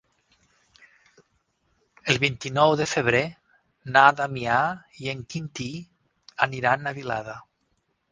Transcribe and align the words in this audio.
El 2.13 2.17
vint-i-nou 2.23 2.73
de 2.79 2.87
febrer 2.93 3.21
na 3.97 4.03
Damià 4.21 4.55
i 5.03 5.11
en 5.13 5.21
Quintí 5.35 5.69
aniran 6.47 6.93
a 6.93 6.95
Vilada. 7.01 7.37